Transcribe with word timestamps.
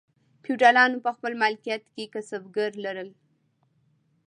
فیوډالانو 0.43 0.97
په 1.05 1.11
خپل 1.15 1.31
مالکیت 1.43 1.83
کې 1.93 2.11
کسبګر 2.13 2.71
لرل. 2.85 3.09